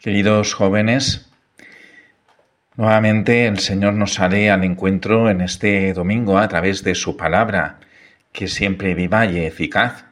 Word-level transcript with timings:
Queridos 0.00 0.54
jóvenes, 0.54 1.28
nuevamente 2.76 3.48
el 3.48 3.58
Señor 3.58 3.94
nos 3.94 4.14
sale 4.14 4.48
al 4.48 4.62
encuentro 4.62 5.28
en 5.28 5.40
este 5.40 5.92
domingo 5.92 6.38
a 6.38 6.46
través 6.46 6.84
de 6.84 6.94
su 6.94 7.16
palabra, 7.16 7.80
que 8.30 8.46
siempre 8.46 8.94
viva 8.94 9.26
y 9.26 9.40
eficaz. 9.40 10.04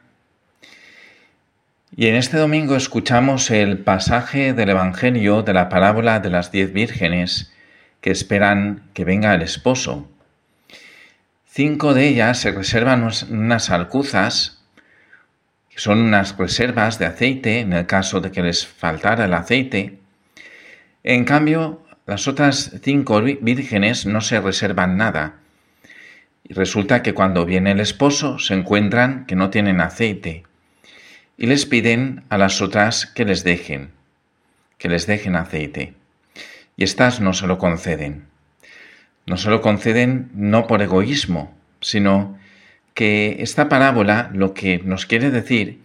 Y 1.95 2.07
en 2.07 2.15
este 2.15 2.35
domingo 2.35 2.75
escuchamos 2.75 3.49
el 3.49 3.77
pasaje 3.77 4.51
del 4.51 4.71
Evangelio 4.71 5.41
de 5.41 5.53
la 5.53 5.69
parábola 5.69 6.19
de 6.19 6.31
las 6.31 6.51
diez 6.51 6.73
vírgenes 6.73 7.53
que 8.01 8.11
esperan 8.11 8.89
que 8.93 9.05
venga 9.05 9.33
el 9.33 9.41
esposo. 9.41 10.11
Cinco 11.45 11.93
de 11.93 12.09
ellas 12.09 12.39
se 12.39 12.51
reservan 12.51 13.09
unas 13.29 13.69
alcuzas 13.69 14.56
son 15.77 15.99
unas 15.99 16.35
reservas 16.37 16.97
de 16.97 17.05
aceite 17.05 17.59
en 17.59 17.71
el 17.71 17.85
caso 17.85 18.19
de 18.19 18.31
que 18.31 18.41
les 18.41 18.65
faltara 18.65 19.25
el 19.25 19.33
aceite. 19.33 19.99
En 21.03 21.23
cambio, 21.23 21.83
las 22.07 22.27
otras 22.27 22.71
cinco 22.81 23.21
vírgenes 23.21 24.07
no 24.07 24.21
se 24.21 24.41
reservan 24.41 24.97
nada. 24.97 25.35
Y 26.43 26.53
resulta 26.53 27.03
que 27.03 27.13
cuando 27.13 27.45
viene 27.45 27.71
el 27.71 27.79
esposo 27.79 28.39
se 28.39 28.55
encuentran 28.55 29.25
que 29.27 29.35
no 29.35 29.51
tienen 29.51 29.79
aceite 29.79 30.43
y 31.37 31.45
les 31.45 31.67
piden 31.67 32.23
a 32.29 32.39
las 32.39 32.59
otras 32.61 33.05
que 33.05 33.23
les 33.23 33.43
dejen, 33.43 33.91
que 34.79 34.89
les 34.89 35.05
dejen 35.05 35.35
aceite. 35.35 35.93
Y 36.75 36.85
estas 36.85 37.19
no 37.19 37.33
se 37.33 37.45
lo 37.45 37.59
conceden. 37.59 38.25
No 39.27 39.37
se 39.37 39.51
lo 39.51 39.61
conceden 39.61 40.31
no 40.33 40.65
por 40.65 40.81
egoísmo, 40.81 41.55
sino 41.81 42.39
que 42.97 43.43
esta 43.43 43.69
parábola 43.69 44.31
lo 44.33 44.55
que 44.55 44.79
nos 44.79 45.05
quiere 45.05 45.29
decir 45.29 45.79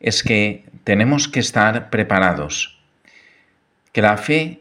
es 0.00 0.24
que 0.24 0.64
tenemos 0.82 1.28
que 1.28 1.38
estar 1.38 1.88
preparados, 1.88 2.80
que 3.92 4.02
la 4.02 4.16
fe 4.16 4.60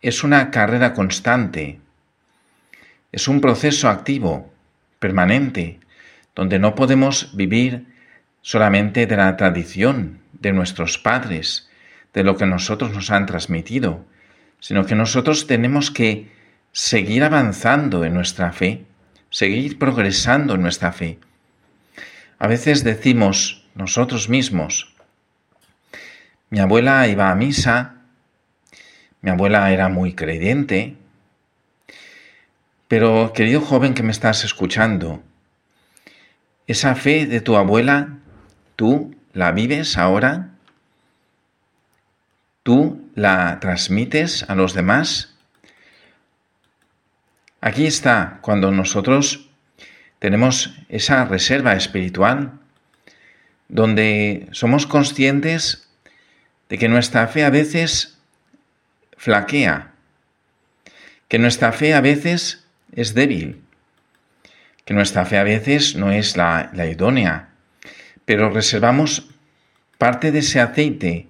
es 0.00 0.24
una 0.24 0.50
carrera 0.50 0.94
constante, 0.94 1.80
es 3.12 3.28
un 3.28 3.42
proceso 3.42 3.90
activo, 3.90 4.54
permanente, 4.98 5.80
donde 6.34 6.58
no 6.58 6.74
podemos 6.74 7.36
vivir 7.36 7.88
solamente 8.40 9.06
de 9.06 9.16
la 9.18 9.36
tradición 9.36 10.20
de 10.40 10.54
nuestros 10.54 10.96
padres, 10.96 11.68
de 12.14 12.24
lo 12.24 12.38
que 12.38 12.46
nosotros 12.46 12.90
nos 12.92 13.10
han 13.10 13.26
transmitido, 13.26 14.06
sino 14.60 14.86
que 14.86 14.94
nosotros 14.94 15.46
tenemos 15.46 15.90
que 15.90 16.32
seguir 16.72 17.22
avanzando 17.22 18.02
en 18.06 18.14
nuestra 18.14 18.50
fe, 18.52 18.86
seguir 19.28 19.78
progresando 19.78 20.54
en 20.54 20.62
nuestra 20.62 20.90
fe. 20.90 21.18
A 22.44 22.46
veces 22.46 22.84
decimos 22.84 23.64
nosotros 23.74 24.28
mismos, 24.28 24.94
mi 26.50 26.58
abuela 26.58 27.08
iba 27.08 27.30
a 27.30 27.34
misa, 27.34 28.02
mi 29.22 29.30
abuela 29.30 29.72
era 29.72 29.88
muy 29.88 30.12
creyente, 30.12 30.98
pero 32.86 33.32
querido 33.32 33.62
joven 33.62 33.94
que 33.94 34.02
me 34.02 34.12
estás 34.12 34.44
escuchando, 34.44 35.22
esa 36.66 36.94
fe 36.96 37.24
de 37.24 37.40
tu 37.40 37.56
abuela, 37.56 38.18
¿tú 38.76 39.16
la 39.32 39.50
vives 39.52 39.96
ahora? 39.96 40.50
¿Tú 42.62 43.08
la 43.14 43.58
transmites 43.58 44.44
a 44.50 44.54
los 44.54 44.74
demás? 44.74 45.34
Aquí 47.62 47.86
está 47.86 48.40
cuando 48.42 48.70
nosotros 48.70 49.48
tenemos 50.24 50.72
esa 50.88 51.26
reserva 51.26 51.74
espiritual 51.74 52.52
donde 53.68 54.48
somos 54.52 54.86
conscientes 54.86 55.86
de 56.70 56.78
que 56.78 56.88
nuestra 56.88 57.26
fe 57.26 57.44
a 57.44 57.50
veces 57.50 58.16
flaquea, 59.18 59.92
que 61.28 61.38
nuestra 61.38 61.72
fe 61.72 61.92
a 61.92 62.00
veces 62.00 62.64
es 62.92 63.12
débil, 63.12 63.60
que 64.86 64.94
nuestra 64.94 65.26
fe 65.26 65.36
a 65.36 65.44
veces 65.44 65.94
no 65.94 66.10
es 66.10 66.38
la, 66.38 66.70
idónea, 66.90 67.50
pero 68.24 68.48
reservamos 68.48 69.28
parte 69.98 70.32
de 70.32 70.38
ese 70.38 70.58
aceite 70.58 71.28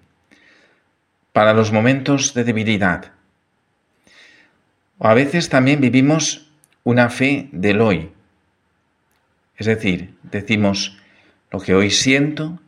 para 1.33 1.53
los 1.53 1.73
momentos 1.73 2.33
de 2.33 2.45
debilidad. 2.45 3.11
O 4.99 5.09
a 5.09 5.15
veces 5.15 5.49
también 5.49 5.81
vivimos 5.81 6.49
una 6.85 7.11
fe 7.11 7.49
del 7.51 7.81
hoy, 7.81 8.14
es 9.57 9.67
decir, 9.67 10.15
decimos 10.23 10.99
lo 11.51 11.61
que 11.61 11.75
hoy 11.75 11.91
siento, 11.91 12.61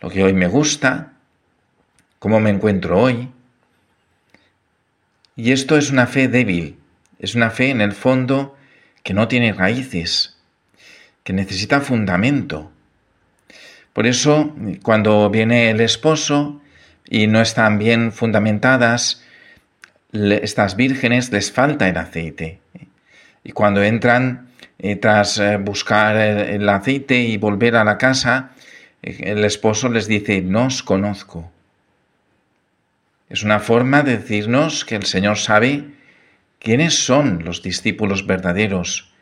lo 0.00 0.10
que 0.10 0.22
hoy 0.22 0.32
me 0.32 0.46
gusta, 0.46 1.12
cómo 2.18 2.40
me 2.40 2.50
encuentro 2.50 3.00
hoy. 3.00 3.30
Y 5.34 5.52
esto 5.52 5.76
es 5.76 5.90
una 5.90 6.06
fe 6.06 6.28
débil, 6.28 6.78
es 7.18 7.34
una 7.34 7.50
fe 7.50 7.70
en 7.70 7.80
el 7.80 7.92
fondo 7.92 8.56
que 9.02 9.14
no 9.14 9.28
tiene 9.28 9.52
raíces, 9.52 10.36
que 11.24 11.32
necesita 11.32 11.80
fundamento. 11.80 12.70
Por 13.92 14.06
eso, 14.06 14.54
cuando 14.82 15.28
viene 15.30 15.70
el 15.70 15.80
esposo 15.80 16.60
y 17.08 17.26
no 17.26 17.40
están 17.40 17.78
bien 17.78 18.12
fundamentadas, 18.12 19.22
estas 20.12 20.76
vírgenes 20.76 21.32
les 21.32 21.50
falta 21.52 21.88
el 21.88 21.96
aceite. 21.96 22.60
Y 23.42 23.52
cuando 23.52 23.82
entran 23.82 24.48
eh, 24.78 24.96
tras 24.96 25.38
eh, 25.38 25.56
buscar 25.56 26.16
el, 26.16 26.68
aceite 26.68 27.18
y 27.20 27.38
volver 27.38 27.76
a 27.76 27.84
la 27.84 27.96
casa, 27.96 28.50
eh, 29.02 29.20
el 29.24 29.44
esposo 29.44 29.88
les 29.88 30.06
dice, 30.06 30.42
no 30.42 30.66
os 30.66 30.82
conozco. 30.82 31.50
Es 33.30 33.42
una 33.42 33.58
forma 33.58 34.02
de 34.02 34.18
decirnos 34.18 34.84
que 34.84 34.96
el 34.96 35.04
Señor 35.04 35.38
sabe 35.38 35.84
quiénes 36.58 37.04
son 37.04 37.44
los 37.44 37.62
discípulos 37.62 38.26
verdaderos 38.26 39.12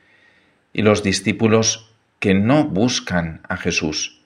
y 0.72 0.82
los 0.82 1.02
discípulos 1.02 1.90
que 2.18 2.34
no 2.34 2.64
buscan 2.64 3.40
a 3.48 3.56
Jesús. 3.56 4.20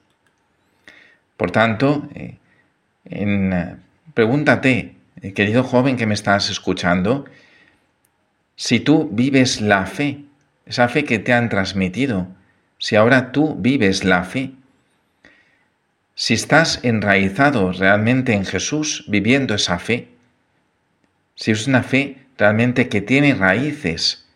Por 1.36 1.50
tanto, 1.52 2.08
pregúntate, 4.14 4.96
querido 5.34 5.62
joven 5.62 5.96
que 5.96 6.06
me 6.06 6.14
estás 6.14 6.50
escuchando, 6.50 7.26
si 8.56 8.80
tú 8.80 9.08
vives 9.12 9.60
la 9.60 9.86
fe, 9.86 10.24
esa 10.68 10.88
fe 10.88 11.04
que 11.04 11.18
te 11.18 11.32
han 11.32 11.48
transmitido, 11.48 12.28
si 12.78 12.94
ahora 12.94 13.32
tú 13.32 13.56
vives 13.58 14.04
la 14.04 14.22
fe, 14.24 14.52
si 16.14 16.34
estás 16.34 16.80
enraizado 16.82 17.72
realmente 17.72 18.34
en 18.34 18.44
Jesús 18.44 19.04
viviendo 19.08 19.54
esa 19.54 19.78
fe, 19.78 20.08
si 21.34 21.52
es 21.52 21.66
una 21.66 21.82
fe 21.82 22.18
realmente 22.36 22.88
que 22.88 23.00
tiene 23.00 23.34
raíces 23.34 24.26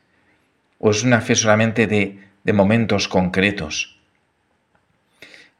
o 0.79 0.91
es 0.91 1.03
una 1.05 1.21
fe 1.21 1.35
solamente 1.35 1.87
de, 1.87 2.19
momentos 2.53 3.09
concretos. 3.09 3.99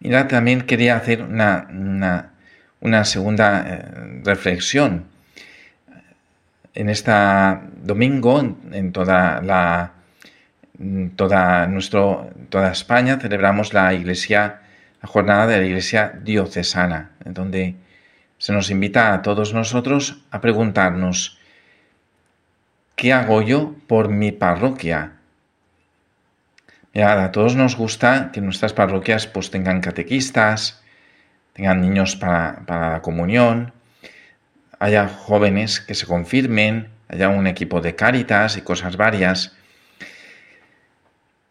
Mira, 0.01 0.27
también 0.27 0.63
quería 0.63 0.97
hacer 0.97 1.23
una, 1.23 1.69
una, 2.81 3.05
segunda 3.05 3.65
eh, 3.67 4.23
reflexión. 4.25 5.05
En 6.75 6.89
este 6.89 7.13
domingo, 7.85 8.41
en 8.73 8.93
toda 8.93 9.41
la 9.43 10.02
toda, 11.17 11.67
nuestro, 11.67 12.31
toda 12.49 12.73
España 12.73 13.19
celebramos 13.19 13.73
la 13.73 13.93
iglesia, 13.95 14.61
la 15.03 15.09
jornada 15.09 15.47
de 15.47 15.59
la 15.59 15.67
iglesia 15.67 16.13
diocesana, 16.23 17.11
donde 17.25 17.77
se 18.39 18.53
nos 18.53 18.71
invita 18.71 19.15
a 19.15 19.23
todos 19.23 19.55
nosotros 19.55 20.25
a 20.31 20.41
preguntarnos, 20.41 21.39
¿qué 22.97 23.13
hago 23.13 23.43
yo 23.43 23.75
por 23.87 24.09
mi 24.09 24.33
parroquia? 24.33 25.13
a 26.95 27.33
todos 27.33 27.57
nos 27.57 27.77
gusta 27.77 28.31
que 28.33 28.43
nuestras 28.43 28.75
parroquias 28.75 29.27
pues 29.27 29.51
tengan 29.51 29.81
catequistas, 29.81 30.83
tengan 31.55 31.81
niños 31.81 32.17
para, 32.17 32.67
para 32.67 32.93
la 32.93 33.03
comunión, 33.03 33.73
haya 34.79 35.09
jóvenes 35.09 35.81
que 35.81 35.95
se 35.95 36.07
confirmen, 36.07 36.89
haya 37.09 37.29
un 37.29 37.47
equipo 37.47 37.81
de 37.81 37.95
cáritas 37.95 38.57
y 38.57 38.63
cosas 38.63 38.97
varias. 38.97 39.57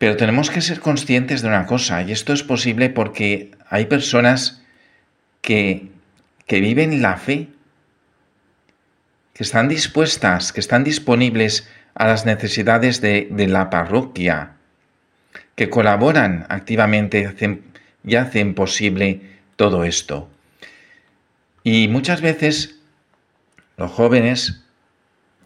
Pero 0.01 0.18
tenemos 0.18 0.50
que 0.50 0.62
ser 0.62 0.80
conscientes 0.80 1.44
de 1.44 1.48
una 1.48 1.68
cosa, 1.68 2.01
y 2.01 2.12
esto 2.12 2.33
es 2.33 2.42
posible 2.42 2.89
porque 2.89 3.51
hay 3.69 3.86
personas 3.86 4.63
que, 5.42 5.92
que 6.48 6.59
viven 6.59 7.03
la 7.03 7.18
fe, 7.18 7.50
que 9.36 9.44
están 9.44 9.68
dispuestas, 9.68 10.53
que 10.53 10.59
están 10.59 10.83
disponibles 10.83 11.69
a 11.94 12.07
las 12.07 12.25
necesidades 12.25 13.00
de, 13.00 13.27
la 13.48 13.69
parroquia, 13.69 14.53
que 15.53 15.69
colaboran 15.69 16.47
activamente 16.50 17.36
y 18.04 18.15
hacen 18.15 18.56
posible 18.56 19.21
todo 19.56 19.83
esto. 19.83 20.31
Y 21.62 21.89
muchas 21.89 22.21
veces 22.21 22.80
los 23.77 23.92
jóvenes 23.92 24.63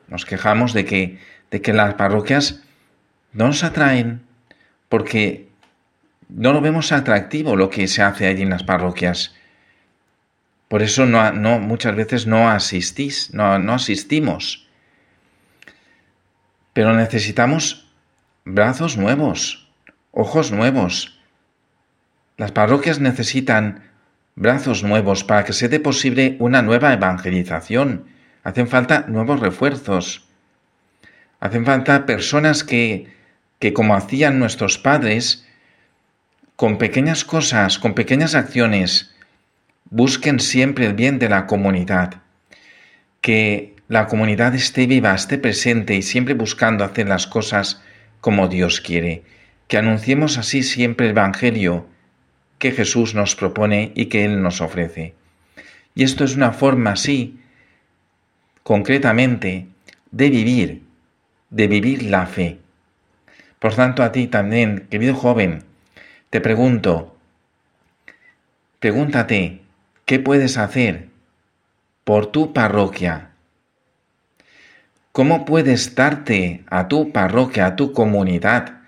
nos 0.07 0.23
quejamos 0.25 0.71
de 0.71 0.85
que, 0.85 1.19
de 1.51 1.59
que 1.59 1.73
las 1.73 1.95
parroquias 1.95 2.61
no 3.33 3.47
nos 3.47 3.61
atraen, 3.65 4.21
porque 4.89 5.49
no 6.29 6.53
lo 6.53 6.61
vemos 6.61 6.91
atractivo 6.91 7.55
lo 7.55 7.69
que 7.69 7.87
se 7.87 8.01
hace 8.01 8.27
allí 8.27 8.41
en 8.41 8.49
las 8.49 8.63
parroquias. 8.63 9.35
Por 10.67 10.81
eso 10.81 11.05
muchas 11.05 11.95
veces 11.95 12.27
no 12.27 12.49
asistís, 12.49 13.33
no 13.33 13.73
asistimos. 13.73 14.67
Pero 16.73 16.93
necesitamos 16.93 17.87
brazos 18.43 18.97
nuevos, 18.97 19.69
ojos 20.11 20.51
nuevos. 20.51 21.19
Las 22.37 22.51
parroquias 22.51 22.99
necesitan 22.99 23.83
brazos 24.35 24.83
nuevos 24.83 25.23
para 25.23 25.45
que 25.45 25.53
se 25.53 25.69
dé 25.69 25.79
posible 25.79 26.35
una 26.39 26.61
nueva 26.61 26.93
evangelización. 26.93 28.07
Hacen 28.43 28.67
falta 28.67 29.05
nuevos 29.07 29.39
refuerzos. 29.39 30.27
Hacen 31.39 31.65
falta 31.65 32.05
personas 32.05 32.63
que, 32.63 33.07
que 33.59 33.73
como 33.73 33.95
hacían 33.95 34.39
nuestros 34.39 34.77
padres, 34.77 35.45
con 36.55 36.77
pequeñas 36.77 37.25
cosas, 37.25 37.79
con 37.79 37.93
pequeñas 37.93 38.35
acciones, 38.35 39.15
busquen 39.89 40.39
siempre 40.39 40.85
el 40.85 40.93
bien 40.93 41.19
de 41.19 41.29
la 41.29 41.47
comunidad. 41.47 42.21
Que 43.21 43.75
la 43.87 44.07
comunidad 44.07 44.55
esté 44.55 44.87
viva, 44.87 45.13
esté 45.13 45.37
presente 45.37 45.95
y 45.95 46.01
siempre 46.01 46.33
buscando 46.33 46.83
hacer 46.83 47.07
las 47.07 47.27
cosas 47.27 47.81
como 48.21 48.47
Dios 48.47 48.81
quiere. 48.81 49.23
Que 49.67 49.77
anunciemos 49.77 50.37
así 50.37 50.63
siempre 50.63 51.07
el 51.07 51.11
Evangelio 51.11 51.87
que 52.57 52.71
Jesús 52.71 53.15
nos 53.15 53.35
propone 53.35 53.91
y 53.95 54.05
que 54.05 54.25
Él 54.25 54.41
nos 54.41 54.61
ofrece. 54.61 55.13
Y 55.93 56.03
esto 56.03 56.23
es 56.23 56.35
una 56.35 56.51
forma 56.51 56.91
así, 56.91 57.39
concretamente, 58.63 59.67
de 60.11 60.29
vivir, 60.29 60.83
de 61.49 61.67
vivir 61.67 62.03
la 62.03 62.25
fe. 62.25 62.59
Por 63.65 63.73
tanto, 63.73 64.03
a 64.03 64.11
ti 64.11 64.27
también, 64.27 64.85
querido 64.91 65.15
joven, 65.15 65.63
te 66.29 66.39
pregunto, 66.39 67.17
pregúntate, 68.79 69.63
¿qué 70.05 70.19
puedes 70.19 70.59
hacer 70.59 71.07
por 72.03 72.27
tu 72.27 72.53
parroquia? 72.53 73.31
¿Cómo 75.11 75.45
puedes 75.45 75.95
darte 75.95 76.63
a 76.69 76.87
tu 76.87 77.11
parroquia, 77.11 77.65
a 77.65 77.75
tu 77.75 77.91
comunidad, 77.91 78.81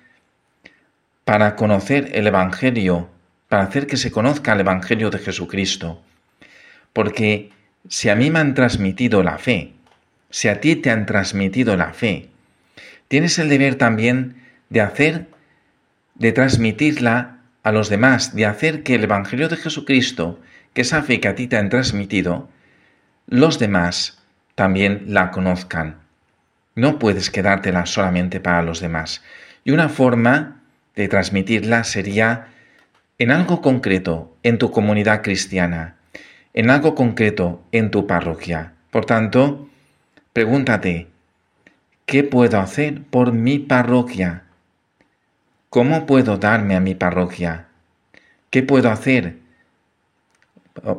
para 1.25 1.55
conocer 1.55 2.11
el 2.13 2.27
Evangelio 2.27 3.09
para 3.49 3.63
hacer 3.63 3.87
que 3.87 3.97
se 3.97 4.11
conozca 4.11 4.53
el 4.53 4.59
Evangelio 4.59 5.09
de 5.09 5.17
Jesucristo. 5.17 6.03
Porque 6.93 7.49
si 7.89 8.09
a 8.09 8.15
mí 8.15 8.29
me 8.29 8.37
han 8.37 8.53
transmitido 8.53 9.23
la 9.23 9.39
fe, 9.39 9.73
si 10.29 10.49
a 10.49 10.61
ti 10.61 10.75
te 10.75 10.91
han 10.91 11.07
transmitido 11.07 11.75
la 11.75 11.93
fe, 11.93 12.29
tienes 13.07 13.39
el 13.39 13.49
deber 13.49 13.73
también 13.73 14.45
de 14.69 14.81
hacer, 14.81 15.27
de 16.15 16.31
transmitirla 16.31 17.39
a 17.63 17.71
los 17.71 17.89
demás, 17.89 18.35
de 18.35 18.45
hacer 18.45 18.83
que 18.83 18.95
el 18.95 19.03
Evangelio 19.03 19.49
de 19.49 19.57
Jesucristo, 19.57 20.39
que 20.73 20.81
esa 20.81 21.03
fe 21.03 21.19
que 21.19 21.27
a 21.27 21.35
ti 21.35 21.47
te 21.47 21.57
han 21.57 21.69
transmitido, 21.69 22.49
los 23.27 23.59
demás 23.59 24.23
también 24.55 25.03
la 25.07 25.31
conozcan. 25.31 25.97
No 26.75 26.99
puedes 26.99 27.29
quedártela 27.29 27.85
solamente 27.85 28.39
para 28.39 28.61
los 28.61 28.79
demás. 28.79 29.23
Y 29.63 29.71
una 29.71 29.89
forma 29.89 30.61
de 30.95 31.07
transmitirla 31.07 31.83
sería 31.83 32.47
en 33.19 33.31
algo 33.31 33.61
concreto 33.61 34.35
en 34.43 34.57
tu 34.57 34.71
comunidad 34.71 35.21
cristiana, 35.21 35.95
en 36.53 36.69
algo 36.69 36.95
concreto 36.95 37.63
en 37.71 37.91
tu 37.91 38.07
parroquia. 38.07 38.73
Por 38.91 39.05
tanto, 39.05 39.69
pregúntate, 40.33 41.07
¿qué 42.05 42.23
puedo 42.23 42.59
hacer 42.59 43.03
por 43.03 43.31
mi 43.31 43.59
parroquia? 43.59 44.43
¿Cómo 45.69 46.05
puedo 46.05 46.37
darme 46.37 46.77
a 46.77 46.79
mi 46.79 46.95
parroquia? 46.95 47.67
¿Qué 48.49 48.63
puedo 48.63 48.89
hacer 48.89 49.39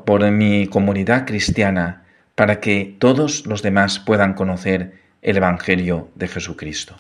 por 0.05 0.31
mi 0.31 0.67
comunidad 0.67 1.27
cristiana 1.27 2.05
para 2.35 2.61
que 2.61 2.95
todos 2.99 3.47
los 3.47 3.63
demás 3.63 3.99
puedan 3.99 4.35
conocer 4.35 5.01
el 5.23 5.39
Evangelio 5.39 6.11
de 6.17 6.29
Jesucristo? 6.29 6.97